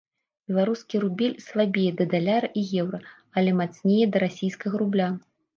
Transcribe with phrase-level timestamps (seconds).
[0.51, 2.99] Беларускі рубель слабее да даляра і еўра,
[3.41, 5.07] але мацнее да расійскага рубля.